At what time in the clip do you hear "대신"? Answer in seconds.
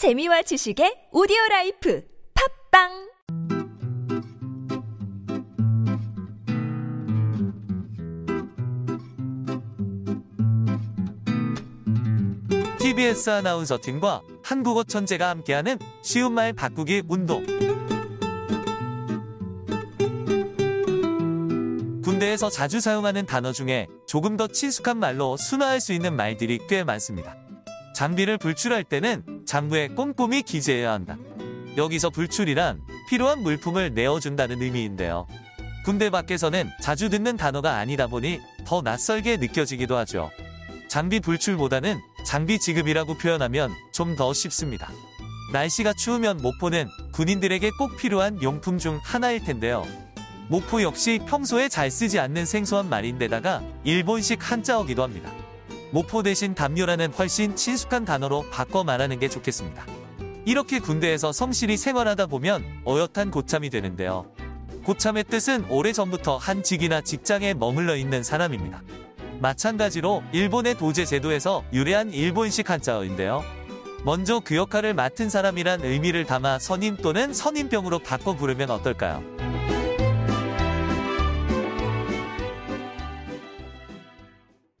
56.22-56.54